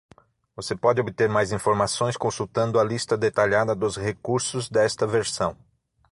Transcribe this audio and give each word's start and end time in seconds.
Você 0.55 0.75
pode 0.75 0.99
obter 0.99 1.29
mais 1.29 1.51
informações 1.51 2.17
consultando 2.17 2.79
a 2.79 2.83
lista 2.83 3.15
detalhada 3.15 3.75
dos 3.75 3.97
recursos 3.97 4.67
desta 4.67 5.05
versão. 5.05 5.55